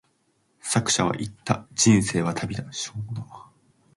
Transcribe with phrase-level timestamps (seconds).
[0.61, 2.63] 作者は言った、人生は旅だ。